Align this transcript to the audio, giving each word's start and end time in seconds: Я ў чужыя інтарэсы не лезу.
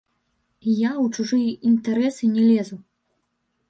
Я 0.87 0.91
ў 0.93 1.05
чужыя 1.17 1.51
інтарэсы 1.73 2.35
не 2.35 2.43
лезу. 2.51 2.85